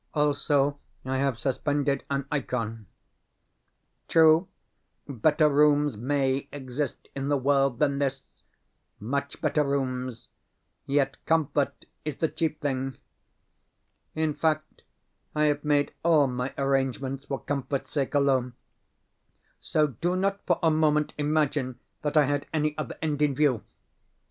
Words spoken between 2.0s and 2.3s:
an